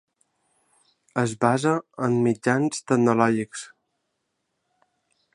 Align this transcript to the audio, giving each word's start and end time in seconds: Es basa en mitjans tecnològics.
Es 1.23 1.33
basa 1.43 1.73
en 2.07 2.17
mitjans 2.27 2.81
tecnològics. 2.91 3.67